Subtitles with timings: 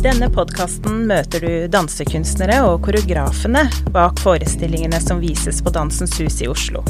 [0.00, 6.48] denne podkasten møter du dansekunstnere og koreografene bak forestillingene som vises på Dansens Hus i
[6.48, 6.80] Oslo.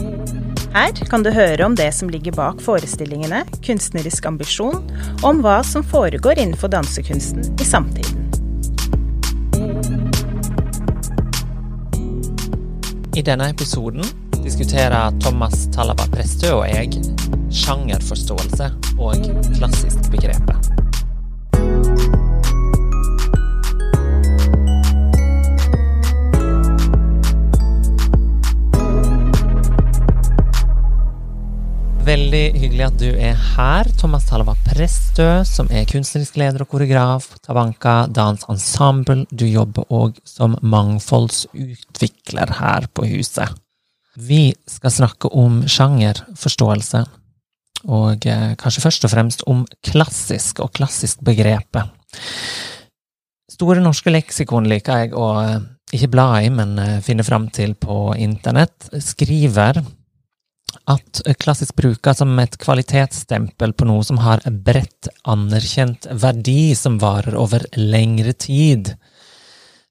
[0.70, 4.78] Her kan du høre om det som ligger bak forestillingene, kunstnerisk ambisjon,
[5.22, 8.28] og om hva som foregår innenfor dansekunsten i samtiden.
[13.18, 14.06] I denne episoden
[14.44, 17.02] diskuterer Thomas Talaba Prestø og jeg
[17.50, 20.70] sjangerforståelse og klassisk begrepet.
[32.10, 37.28] Veldig hyggelig at du er her, Thomas Talva Prestø, som er kunstnerisk leder og koreograf
[37.30, 39.28] på Tabanka Dans Ensemble.
[39.30, 43.54] Du jobber òg som mangfoldsutvikler her på huset.
[44.18, 47.04] Vi skal snakke om sjangerforståelse,
[47.86, 51.94] og eh, kanskje først og fremst om klassisk og klassisk begrepet.
[53.54, 55.56] Store norske leksikon liker jeg å eh,
[55.94, 58.90] ikke bla i, men eh, finne fram til på internett.
[58.98, 59.84] Skriver
[60.90, 67.36] at klassisk bruker som et kvalitetsstempel på noe som har bredt anerkjent verdi som varer
[67.38, 68.94] over lengre tid.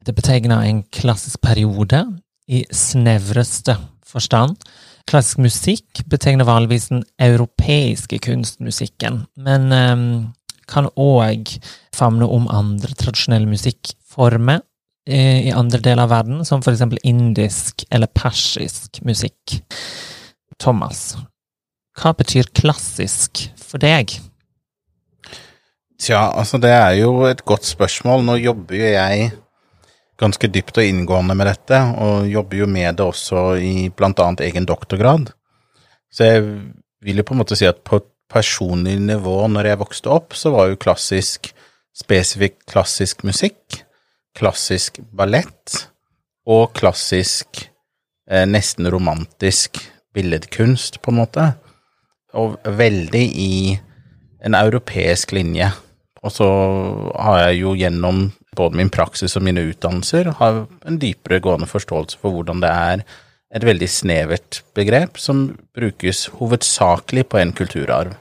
[0.06, 2.04] Det betegner en klassisk periode
[2.50, 3.78] i snevreste
[4.08, 4.58] forstand.
[5.10, 10.10] Klassisk musikk betegner vanligvis den europeiske kunstmusikken, men um,
[10.70, 11.56] kan òg
[11.96, 14.62] famne om andre tradisjonelle musikkformer
[15.10, 19.58] eh, i andre deler av verden, som for eksempel indisk eller persisk musikk.
[20.60, 21.14] Thomas,
[22.00, 24.12] hva betyr klassisk for deg?
[26.00, 28.24] Tja, altså det er jo et godt spørsmål.
[28.24, 29.32] Nå jobber jo jeg
[30.20, 34.44] ganske dypt og inngående med dette, og jobber jo med det også i blant annet
[34.48, 35.32] egen doktorgrad.
[36.12, 36.46] Så jeg
[37.04, 40.36] vil jo på en måte si at på et personlig nivå, når jeg vokste opp,
[40.38, 41.52] så var jo klassisk
[42.00, 43.82] spesifikt klassisk musikk,
[44.38, 45.86] klassisk ballett
[46.50, 47.66] og klassisk
[48.30, 49.82] eh, nesten romantisk
[50.20, 51.52] billedkunst, på en måte,
[52.38, 53.54] og veldig i
[54.46, 55.72] en europeisk linje.
[56.24, 56.50] Og så
[57.16, 58.30] har jeg jo gjennom
[58.60, 63.04] både min praksis og mine utdannelser har en dypere gående forståelse for hvordan det er
[63.56, 68.18] et veldig snevert begrep som brukes hovedsakelig på en kulturarv.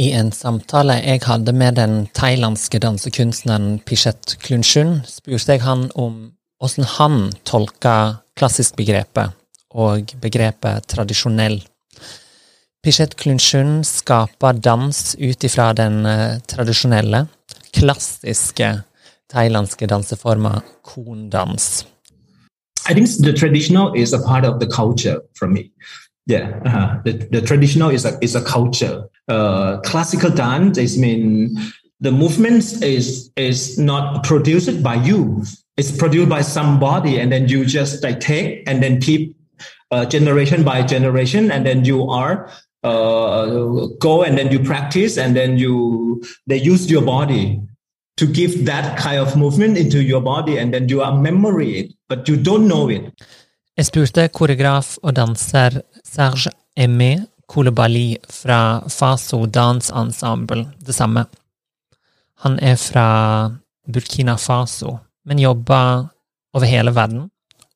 [0.00, 6.30] I en samtale jeg hadde med den thailandske dansekunstneren Pichet Klunchun, spurte jeg han om
[6.60, 7.96] hvordan han tolka
[8.38, 9.36] klassisk-begrepet
[9.70, 11.60] og begrepet tradisjonell.
[12.82, 17.26] Pichet Klunsjun skaper dans ut ifra den uh, tradisjonelle,
[17.76, 18.70] klassiske
[19.30, 21.84] thailandske danseforma kondans.
[22.88, 25.70] I think the traditional is a part of the culture for me.
[26.26, 27.00] Yeah, uh-huh.
[27.04, 29.04] the, the traditional is a is a culture.
[29.28, 31.58] Uh, classical dance is mean
[32.00, 35.44] the movements is is not produced by you.
[35.76, 39.36] It's produced by somebody, and then you just like take and then keep
[39.90, 42.50] uh, generation by generation, and then you are
[42.82, 47.60] uh, go and then you practice, and then you they use your body
[48.16, 51.92] to give that kind of movement into your body, and then you are memory it,
[52.08, 53.02] but you don't know it.
[53.76, 61.24] Jeg spurte koreograf og danser Serge Aimé Koulibaly fra Faso Dance Ensemble det samme.
[62.44, 63.50] Han er fra
[63.92, 66.10] Burkina Faso, men jobber
[66.54, 67.30] over hele verden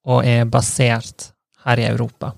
[0.05, 1.34] og er basert
[1.65, 2.35] her i Europa?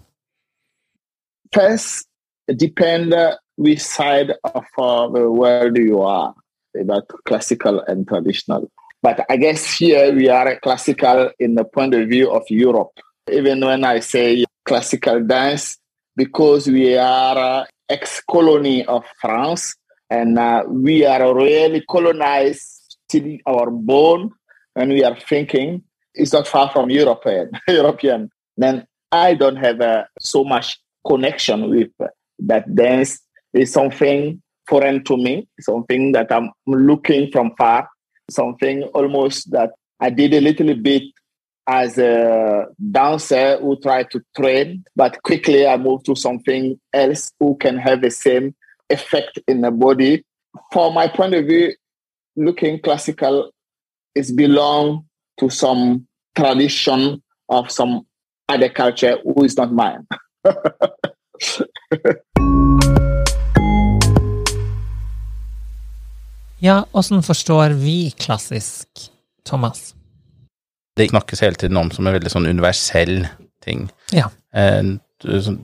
[1.53, 2.07] First,
[2.49, 3.15] it depends
[3.57, 6.35] which side of uh, the world you are,
[6.79, 8.71] about classical and traditional.
[9.03, 12.93] But I guess here we are classical in the point of view of Europe.
[13.31, 15.79] Even when I say classical dance,
[16.17, 19.75] because we are ex-colony of France
[20.11, 24.33] and uh, we are really colonized till our bone
[24.75, 25.83] and we are thinking
[26.15, 27.51] it's not far from European.
[27.69, 28.31] European.
[28.57, 31.91] Then I don't have uh, so much connection with
[32.41, 33.21] that dance.
[33.53, 37.89] Is something foreign to me, something that I'm looking from far,
[38.31, 41.05] something almost that I did a little bit
[41.67, 47.57] as a dancer who tried to train, but quickly I moved to something else who
[47.57, 48.55] can have the same
[48.91, 50.25] effect in the body.
[50.73, 51.75] From my point of view,
[52.37, 53.51] looking classical
[54.15, 55.07] is belong
[55.41, 56.07] to some
[56.37, 58.07] tradition of some
[58.49, 60.07] other culture who is not mine.
[66.59, 68.89] ja, åssen forstår vi klassisk,
[69.45, 69.95] Thomas?
[70.97, 73.27] Det snakkes hele tiden om som en veldig sånn universell
[73.65, 73.91] ting.
[74.15, 74.31] Ja.
[74.55, 74.83] Eh,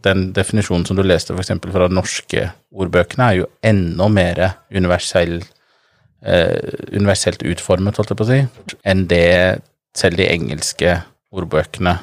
[0.03, 1.51] den definisjonen som du leste f.eks.
[1.73, 4.37] fra de norske ordbøkene, er jo enda mer
[4.75, 6.59] universell eh,
[6.93, 8.41] universelt utformet, holdt jeg på å si,
[8.85, 9.61] enn det
[9.97, 10.91] selv de engelske
[11.33, 11.99] ordbøkene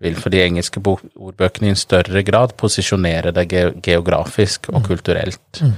[0.00, 0.16] vil.
[0.18, 4.88] For de engelske ordbøkene i en større grad posisjonere det ge geografisk og mm.
[4.88, 5.62] kulturelt.
[5.62, 5.76] Mm.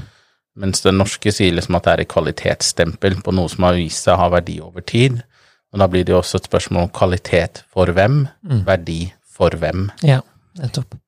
[0.63, 4.05] Mens den norske sier liksom at det er et kvalitetsstempel på noe som har vist
[4.05, 5.23] seg å ha verdi over tid.
[5.73, 8.65] Og da blir det jo også et spørsmål om kvalitet for hvem, mm.
[8.69, 9.87] verdi for hvem.
[10.05, 10.21] Ja,
[10.61, 10.99] nettopp.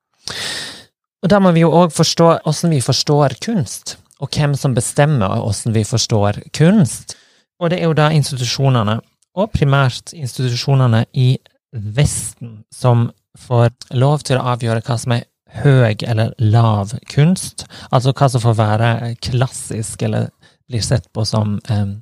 [1.21, 5.41] Og da må vi jo òg forstå åssen vi forstår kunst, og hvem som bestemmer
[5.41, 7.15] åssen vi forstår kunst.
[7.61, 8.99] Og det er jo da institusjonene,
[9.35, 11.35] og primært institusjonene i
[11.75, 15.25] Vesten, som får lov til å avgjøre hva som er
[15.61, 17.65] høy eller lav kunst.
[17.91, 18.89] Altså hva som får være
[19.23, 20.29] klassisk, eller
[20.69, 21.97] blir sett på som eh,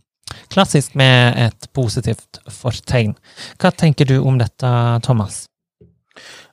[0.53, 3.15] klassisk med et positivt fortegn.
[3.61, 4.69] Hva tenker du om dette,
[5.05, 5.45] Thomas?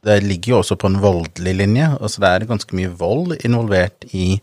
[0.00, 1.90] Det ligger jo også på en voldelig linje.
[2.00, 4.40] altså Det er ganske mye vold involvert i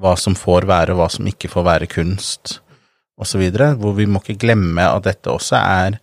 [0.00, 2.58] hva som får være, og hva som ikke får være kunst,
[3.20, 3.44] osv.
[3.78, 6.00] Hvor vi må ikke glemme at dette også er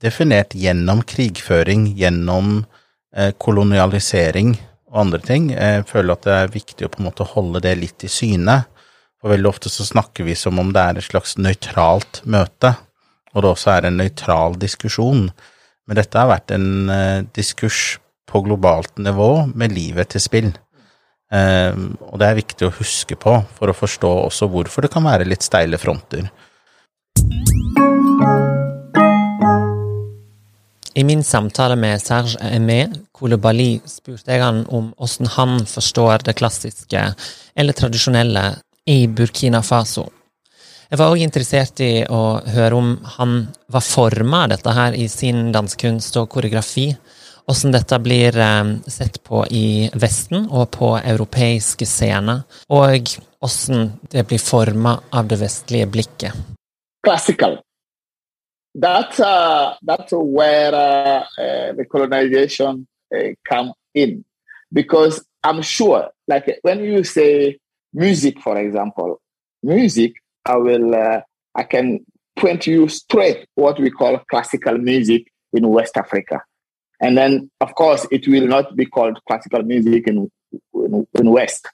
[0.00, 2.64] definert gjennom krigføring, gjennom
[3.16, 4.54] eh, kolonialisering
[4.90, 5.50] og andre ting.
[5.54, 8.62] Jeg føler at det er viktig å på en måte holde det litt i syne.
[9.20, 12.72] For veldig ofte så snakker vi som om det er et slags nøytralt møte,
[13.34, 15.28] og det også er en nøytral diskusjon.
[15.86, 17.98] Men dette har vært en uh, diskurs
[18.30, 20.50] på globalt nivå med livet til spill.
[21.30, 25.04] Uh, og det er viktig å huske på for å forstå også hvorfor det kan
[25.06, 26.30] være litt steile fronter.
[30.94, 32.80] I min samtale med Serge Aimé
[33.12, 37.02] Kolobali spurte jeg han om hvordan han forstår det klassiske
[37.54, 38.42] eller tradisjonelle
[38.90, 40.08] i Burkina Faso.
[40.90, 45.52] Jeg var òg interessert i å høre om han var forma dette her i sin
[45.54, 46.88] dansekunst og koreografi.
[47.46, 52.42] Hvordan dette blir eh, sett på i Vesten og på europeiske scener.
[52.74, 56.34] Og hvordan det blir forma av det vestlige blikket.
[57.06, 57.60] Classical.
[58.74, 64.24] That's, uh, that's where uh, uh, the colonization uh, come in.
[64.72, 67.58] Because I'm sure, like when you say
[67.92, 69.20] music, for example,
[69.62, 70.14] music,
[70.44, 71.20] I will, uh,
[71.54, 72.06] I can
[72.36, 76.42] point you straight what we call classical music in West Africa.
[77.00, 80.30] And then, of course, it will not be called classical music in,
[80.74, 81.66] in, in West,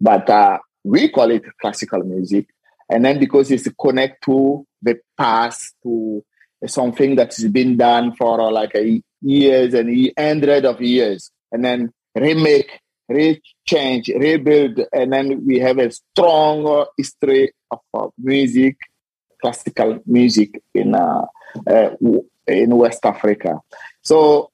[0.00, 2.48] but uh, we call it classical music.
[2.88, 6.24] And then because it's connect to the past, to
[6.66, 8.76] something that's been done for uh, like
[9.20, 15.90] years and hundreds of years, and then remake re-change, rebuild, and then we have a
[15.90, 18.76] strong history of uh, music,
[19.40, 21.26] classical music in uh,
[21.66, 21.90] uh,
[22.46, 23.60] in West Africa.
[24.02, 24.50] So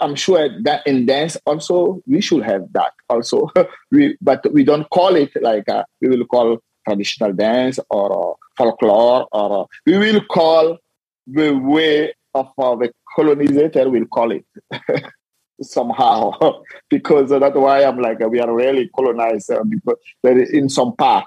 [0.00, 3.50] I'm sure that in dance also we should have that also.
[3.90, 8.34] we but we don't call it like uh, we will call traditional dance or uh,
[8.56, 10.78] folklore or uh, we will call
[11.26, 14.44] the way of the colonizer will call it.
[15.62, 16.32] somehow
[16.90, 21.26] because that's why I'm like we are really colonized uh, because in some part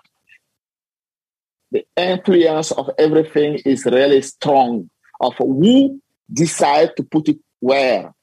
[1.72, 4.90] the influence of everything is really strong
[5.20, 6.00] of who
[6.32, 8.14] decide to put it where.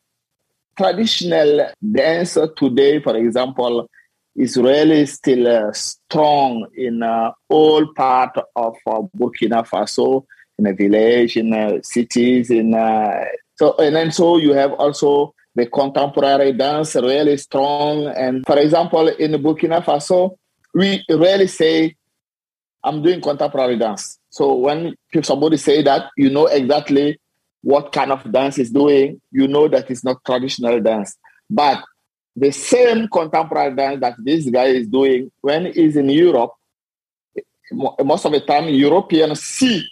[0.76, 3.88] Traditional dance today, for example,
[4.34, 10.24] is really still uh, strong in uh, all part of uh, Burkina Faso,
[10.58, 13.24] in a village, in uh, cities, in uh,
[13.56, 18.06] so and then so you have also the contemporary dance really strong.
[18.08, 20.36] And for example, in Burkina Faso,
[20.74, 21.94] we really say,
[22.82, 24.18] I'm doing contemporary dance.
[24.30, 27.20] So when somebody say that, you know exactly
[27.62, 29.20] what kind of dance is doing.
[29.30, 31.16] You know that it's not traditional dance.
[31.48, 31.84] But
[32.34, 36.52] the same contemporary dance that this guy is doing when he's in Europe,
[37.72, 39.86] most of the time Europeans see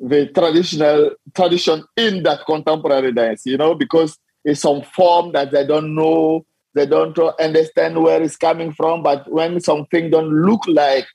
[0.00, 5.66] the traditional tradition in that contemporary dance, you know, because it's some form that they
[5.66, 9.02] don't know, they don't understand where it's coming from.
[9.02, 11.06] But when something don't look like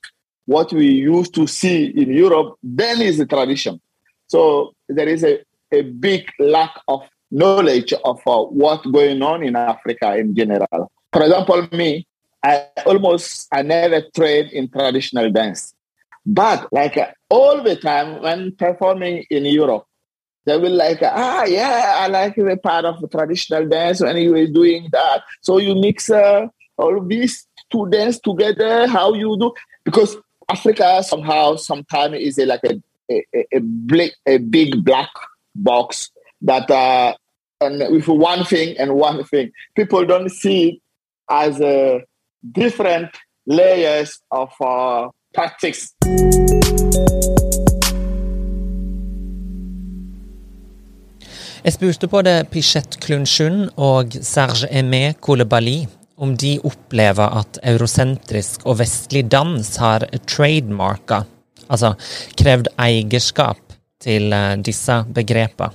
[0.46, 3.80] what we used to see in Europe, then is a tradition.
[4.26, 5.40] So there is a,
[5.72, 10.90] a big lack of knowledge of uh, what's going on in Africa in general.
[11.12, 12.06] For example, me,
[12.42, 15.74] I almost I never trained in traditional dance,
[16.26, 19.84] but like all the time when performing in Europe,
[20.46, 24.34] they will like, ah, yeah, I like the part of the traditional dance when you
[24.34, 25.22] are doing that.
[25.40, 29.52] So you mix uh, all these two dance together, how you do,
[29.84, 30.16] because
[30.48, 35.08] Africa somehow sometimes is like a, a, a, big, a big black
[35.54, 36.10] box
[36.42, 37.14] that uh,
[37.60, 39.52] and with one thing and one thing.
[39.74, 40.82] People don't see it
[41.30, 42.00] as uh,
[42.52, 43.10] different
[43.46, 45.90] layers of uh, tactics
[51.64, 55.86] Jeg spurte både Pichet Klunsjun og Serge Aimé Kolebali
[56.16, 61.22] om de opplever at eurosentrisk og vestlig dans har trademarka,
[61.68, 61.94] altså
[62.38, 63.60] krevd eierskap
[64.04, 65.72] til eh, disse begrepene.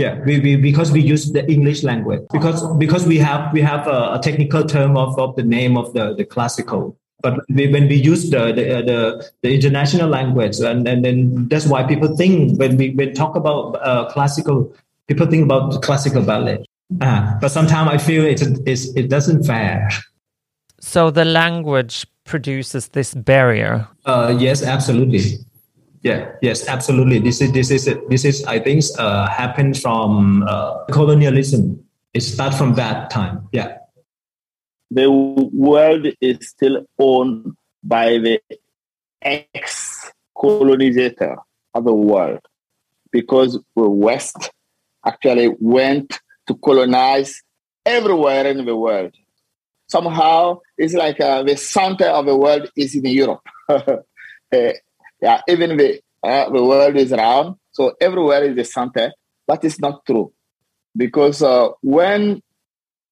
[0.00, 2.22] Yeah, we, we, because we use the English language.
[2.32, 5.92] Because because we have we have a, a technical term of, of the name of
[5.92, 6.96] the, the classical.
[7.22, 11.48] But we, when we use the the, uh, the, the international language, and, and then
[11.48, 14.74] that's why people think when we when talk about uh, classical,
[15.06, 16.64] people think about classical ballet.
[17.00, 19.88] Uh, but sometimes I feel it it's, it doesn't fair.
[20.80, 23.86] So the language produces this barrier.
[24.06, 25.20] Uh, yes, absolutely.
[26.02, 27.18] Yeah, yes, absolutely.
[27.18, 31.84] This is this is this is I think uh, happened from uh, colonialism.
[32.14, 33.46] It starts from that time.
[33.52, 33.76] Yeah.
[34.90, 38.40] The world is still owned by the
[39.22, 41.36] ex-colonizer
[41.74, 42.40] of the world,
[43.12, 44.50] because the West
[45.06, 47.42] actually went to colonize
[47.86, 49.14] everywhere in the world.
[49.88, 53.42] Somehow, it's like uh, the center of the world is in Europe.
[54.52, 54.72] Uh,
[55.22, 59.12] yeah, even the, uh, the world is round, so everywhere is the center,
[59.46, 60.32] but it's not true.
[60.96, 62.42] Because uh, when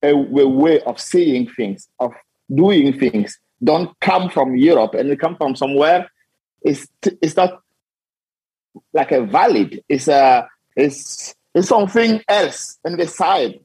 [0.02, 2.12] a, a, way of seeing things, of
[2.54, 6.10] doing things, don't come from Europe and they come from somewhere,
[6.62, 6.86] it's,
[7.22, 7.60] it's not
[8.92, 13.60] like a valid, it's, a, it's, it's something else on the side.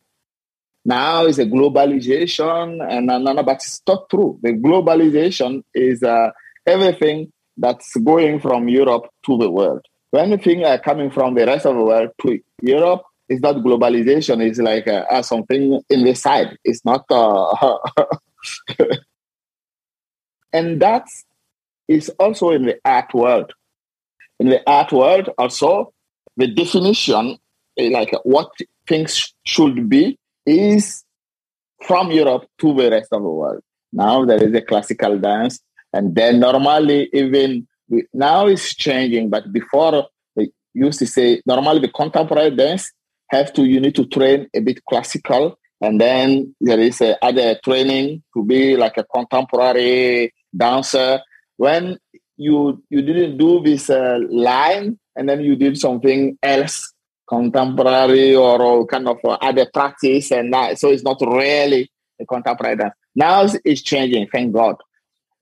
[0.86, 4.38] Now it's a globalization, and uh, but it's not true.
[4.42, 6.32] The globalization is uh,
[6.66, 9.86] everything that's going from Europe to the world.
[10.13, 14.60] Anything uh, coming from the rest of the world to Europe is not globalization, it's
[14.60, 16.58] like uh, uh, something in the side.
[16.63, 17.06] It's not.
[17.10, 17.78] Uh,
[20.54, 21.06] and that
[21.88, 23.54] is also in the art world.
[24.40, 25.94] In the art world, also,
[26.38, 27.38] the definition,
[27.78, 28.52] eh, like what
[28.88, 31.04] things should be, is
[31.84, 33.62] from Europe to the rest of the world.
[33.92, 35.60] Now there is a classical dance
[35.94, 37.68] and then normally, even
[38.13, 42.92] now it's changing, but before they used to say normally the contemporary dance
[43.34, 47.60] have to you need to train a bit classical, and then there is a other
[47.63, 51.20] training to be like a contemporary dancer.
[51.58, 51.98] When
[52.38, 56.94] you you didn't do this uh, line, and then you did something else,
[57.28, 62.78] contemporary or, kind of uh, other practice, and that, so it's not really a contemporary
[62.78, 62.96] dance.
[63.16, 64.75] Now it's changing, thank God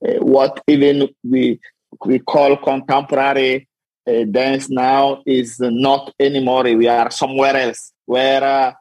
[0.05, 1.59] uh, what even we
[2.05, 3.67] we call contemporary
[4.07, 6.63] uh, dance now is not anymore.
[6.63, 8.73] We are somewhere else where uh,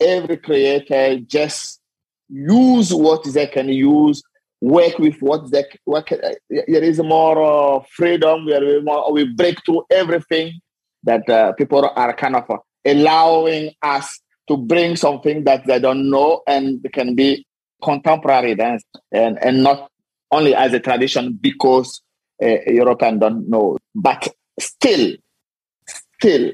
[0.00, 1.80] every creator just
[2.28, 4.22] use what they can use,
[4.60, 6.12] work with what they work.
[6.12, 8.46] Uh, there is more uh, freedom.
[8.46, 10.60] We, are more, we break through everything
[11.04, 12.48] that uh, people are kind of
[12.84, 17.46] allowing us to bring something that they don't know and can be
[17.82, 19.90] contemporary dance and, and not
[20.30, 22.00] only as a tradition because
[22.42, 23.76] uh, Europeans don't know.
[23.94, 24.28] But
[24.58, 25.16] still,
[25.86, 26.52] still,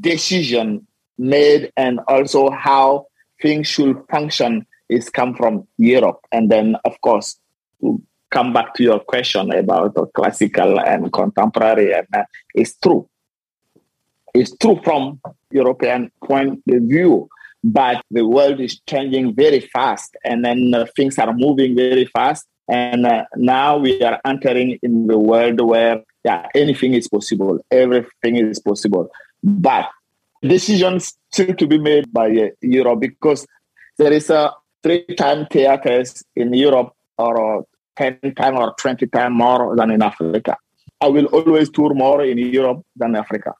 [0.00, 0.86] decision
[1.18, 3.06] made and also how
[3.40, 6.20] things should function is come from Europe.
[6.32, 7.38] And then, of course,
[7.80, 12.24] to come back to your question about classical and contemporary, and uh,
[12.54, 13.08] it's true.
[14.34, 17.28] It's true from European point of view,
[17.64, 22.46] but the world is changing very fast, and then uh, things are moving very fast.
[22.70, 28.36] And uh, now we are entering in the world where yeah, anything is possible, everything
[28.36, 29.10] is possible.
[29.42, 29.88] But
[30.42, 33.46] decisions still to be made by uh, Europe because
[33.98, 37.64] there is a three-time theaters in Europe or
[37.96, 40.56] 10 times or 20 times more than in Africa.
[41.00, 43.54] I will always tour more in Europe than Africa.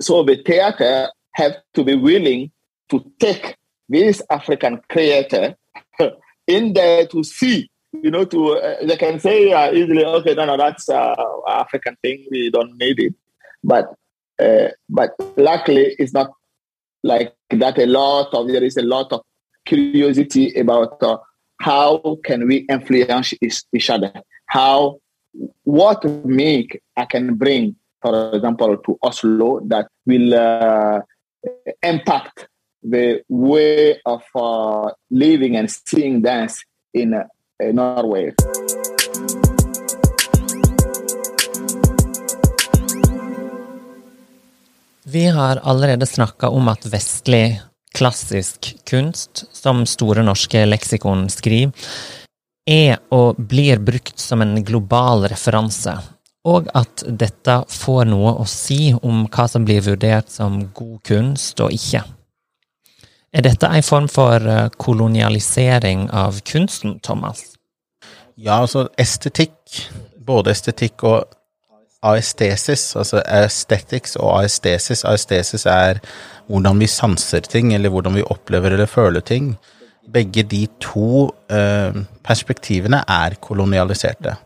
[0.00, 2.50] So the theater have to be willing
[2.90, 3.56] to take
[3.88, 5.56] this African creator
[6.46, 7.70] in there to see
[8.02, 11.14] you know, to uh, they can say uh, easily, okay, no, no, that's uh,
[11.48, 12.26] African thing.
[12.30, 13.14] We don't need it.
[13.62, 13.94] But
[14.38, 16.32] uh, but luckily, it's not
[17.02, 17.78] like that.
[17.78, 19.22] A lot of there is a lot of
[19.64, 21.18] curiosity about uh,
[21.60, 24.12] how can we influence each other.
[24.46, 25.00] How
[25.64, 31.00] what make I can bring, for example, to Oslo that will uh,
[31.82, 32.48] impact
[32.82, 34.22] the way of
[35.10, 37.24] living and seeing dance in
[37.62, 38.32] Norway.
[45.04, 47.62] Vi har allerede snakka om at vestlig,
[47.94, 51.70] klassisk kunst, som Store norske leksikon skriver,
[52.66, 55.94] er og blir brukt som en global referanse.
[56.44, 61.60] og at dette får noe å si om hva som blir vurdert som god kunst
[61.64, 62.02] og ikke.
[63.34, 67.40] Er dette en form for eh, kolonialisering av kunsten, Thomas?
[68.38, 69.56] Ja, altså estetikk,
[70.22, 71.32] både estetikk og
[72.04, 75.02] aestesis, altså aesthetics og aestesis.
[75.08, 75.98] Aestesis er
[76.46, 79.56] hvordan vi sanser ting, eller hvordan vi opplever eller føler ting.
[80.14, 84.36] Begge de to eh, perspektivene er kolonialiserte.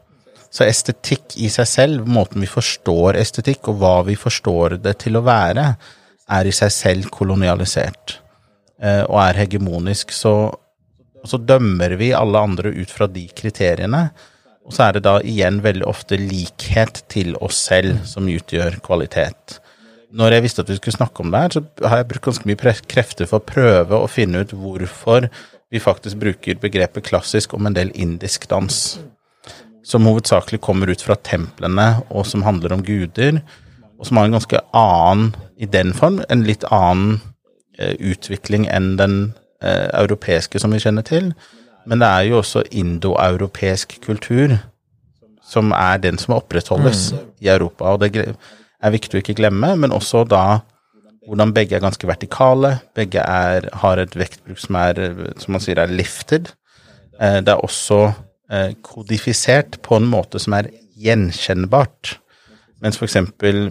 [0.49, 5.21] Så estetikk i seg selv, måten vi forstår estetikk, og hva vi forstår det til
[5.21, 5.66] å være,
[6.38, 8.16] er i seg selv kolonialisert
[8.79, 10.13] og er hegemonisk.
[10.15, 10.33] Så,
[11.27, 14.05] så dømmer vi alle andre ut fra de kriteriene.
[14.69, 19.59] Og så er det da igjen veldig ofte likhet til oss selv som utgjør kvalitet.
[20.15, 22.49] Når jeg visste at vi skulle snakke om det her, så har jeg brukt ganske
[22.49, 25.29] mye krefter for å prøve å finne ut hvorfor
[25.73, 28.99] vi faktisk bruker begrepet klassisk om en del indisk dans
[29.89, 33.41] som hovedsakelig kommer ut fra templene, og som handler om guder,
[33.99, 37.28] og som har en ganske annen, i den form, en litt annen eh,
[37.99, 39.19] utvikling enn den
[39.63, 41.33] eh, europeiske som vi kjenner til.
[41.89, 44.59] Men det er jo også indoeuropeisk kultur
[45.49, 47.21] som er den som opprettholdes mm.
[47.41, 50.61] i Europa, og det er viktig å ikke glemme, men også da
[51.29, 55.01] hvordan begge er ganske vertikale, begge er, har et vektbruk som er,
[55.41, 56.53] som man sier, er lifted.
[57.21, 58.11] Eh, det er også
[58.49, 62.15] Eh, kodifisert på en måte som er gjenkjennbart.
[62.81, 63.19] Mens f.eks.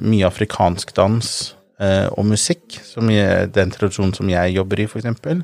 [0.05, 5.43] mye afrikansk dans eh, og musikk, som er den tradisjonen som jeg jobber i, f.eks.,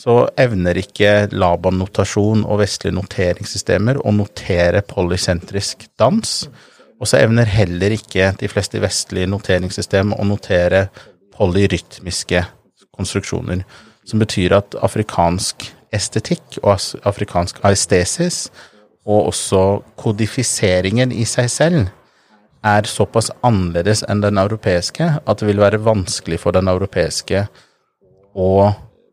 [0.00, 6.30] så evner ikke Laban-notasjon og vestlige noteringssystemer å notere polysentrisk dans.
[7.00, 10.86] Og så evner heller ikke de fleste vestlige noteringssystem å notere
[11.36, 12.44] polyrytmiske
[12.96, 13.64] konstruksjoner.
[14.08, 18.46] Som betyr at afrikansk estetikk og afrikansk aestesis
[19.08, 19.62] og også
[20.00, 21.88] kodifiseringen i seg selv
[22.66, 27.46] er såpass annerledes enn den europeiske at det vil være vanskelig for den europeiske
[28.36, 28.50] å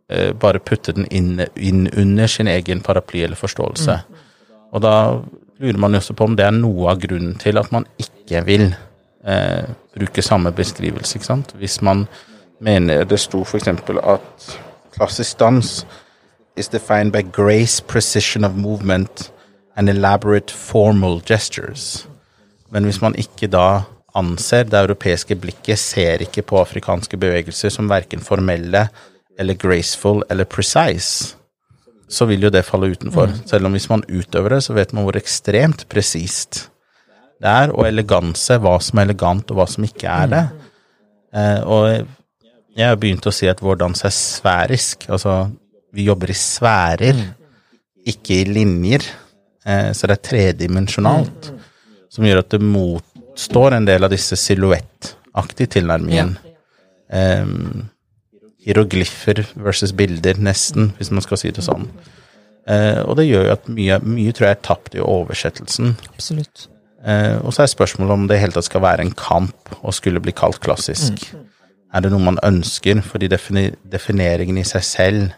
[0.09, 3.99] eh, bare putte den inn, inn, under sin egen paraply eller forståelse.
[4.03, 4.25] Mm.
[4.75, 4.95] Og da
[5.59, 8.43] lurer man jo også på om det er noe av grunnen til at man ikke
[8.45, 8.67] vil
[9.23, 11.55] eh, bruke samme beskrivelse, ikke sant.
[11.57, 12.05] Hvis man
[12.59, 13.67] mener det sto f.eks.
[13.67, 14.51] at
[14.97, 15.85] klassisk dans
[16.57, 19.31] is defined by grace, precision of movement
[19.75, 22.07] and elaborate formal gestures.
[22.73, 23.83] Men hvis man ikke da
[24.17, 28.87] anser det europeiske blikket, ser ikke på afrikanske bevegelser som verken formelle
[29.37, 31.35] eller graceful eller precise,
[32.09, 33.29] så vil jo det falle utenfor.
[33.31, 33.39] Mm.
[33.49, 36.67] Selv om hvis man utøver det, så vet man hvor ekstremt presist
[37.37, 40.43] det er, og eleganse, hva som er elegant og hva som ikke er det.
[41.37, 42.07] Eh, og
[42.77, 45.05] jeg har begynt å si at vår dans er sfærisk.
[45.13, 45.35] Altså,
[45.93, 47.29] vi jobber i sfærer, mm.
[48.13, 49.05] ikke i linjer.
[49.67, 51.66] Eh, så det er tredimensjonalt, mm.
[52.17, 56.41] Som gjør at det motstår en del av disse silhuettaktige tilnærmingene.
[56.41, 57.43] Ja.
[57.43, 57.87] Um,
[58.67, 61.85] hieroglyffer versus bilder, nesten, hvis man skal si det sånn.
[62.67, 65.93] Uh, og det gjør jo at mye, mye tror jeg er tapt i oversettelsen.
[66.09, 66.67] Absolutt.
[67.05, 69.95] Uh, og så er spørsmålet om det i hele tatt skal være en kamp og
[69.95, 71.29] skulle bli kalt klassisk.
[71.31, 71.45] Mm.
[71.95, 72.99] Er det noe man ønsker?
[73.05, 75.29] Fordi defineringen i seg selv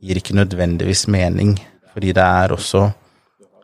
[0.00, 1.56] gir ikke nødvendigvis mening.
[1.90, 2.86] Fordi det er også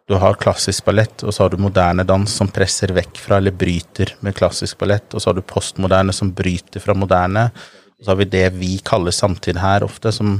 [0.06, 3.54] du har klassisk ballett, og så har du moderne dans som presser vekk fra eller
[3.54, 7.48] bryter med klassisk ballett, og så har du postmoderne som bryter fra moderne,
[7.98, 10.38] og så har vi det vi kaller samtid her ofte, som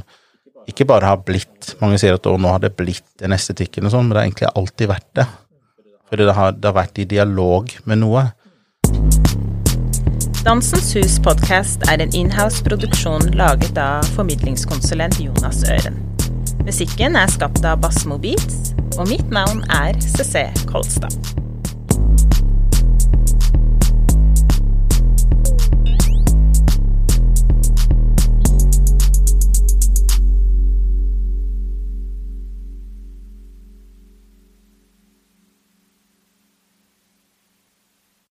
[0.67, 3.95] ikke bare har blitt Mange sier at å, nå har det blitt den estetikken og
[3.95, 5.27] sånn, men det har egentlig alltid vært det.
[6.07, 8.23] Fordi det har, det har vært i dialog med noe.
[10.47, 15.99] Dansens Hus podkast er en inhouse-produksjon laget av formidlingskonsulent Jonas Øren.
[16.67, 21.46] Musikken er skapt av Bassmo Beats, og mitt navn er CC Kolstad.